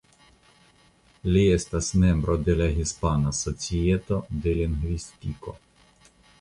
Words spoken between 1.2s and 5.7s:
Li estas membro de la Hispana Societo de Lingvistiko.